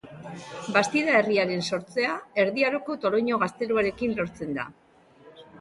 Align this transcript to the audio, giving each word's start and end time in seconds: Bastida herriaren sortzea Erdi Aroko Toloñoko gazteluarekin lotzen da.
Bastida 0.77 1.17
herriaren 1.17 1.61
sortzea 1.75 2.15
Erdi 2.45 2.65
Aroko 2.71 2.97
Toloñoko 3.05 3.41
gazteluarekin 3.47 4.19
lotzen 4.23 4.59
da. 4.61 4.71